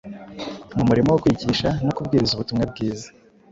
[0.75, 3.07] mu murimo wo kwigisha no kubwiriza ubutumwa bwiza,